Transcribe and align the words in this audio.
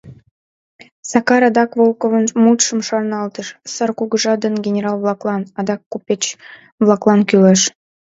Сакар 1.09 1.43
адак 1.49 1.71
Волковын 1.79 2.25
мутшым 2.43 2.79
шарналтыш: 2.87 3.47
«Сар 3.73 3.91
кугыжа 3.97 4.33
ден 4.43 4.55
генерал-влаклан, 4.65 5.41
адак 5.59 5.81
купеч-влаклан 5.91 7.19
кӱлеш». 7.29 7.61